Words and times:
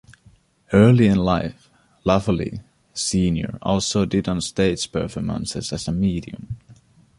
Early 0.73 1.05
in 1.05 1.19
life, 1.19 1.69
Laffoley, 2.07 2.63
Senior 2.91 3.59
also 3.61 4.03
did 4.07 4.27
on-stage 4.27 4.91
performances 4.91 5.71
as 5.71 5.87
a 5.87 5.91
medium. 5.91 6.57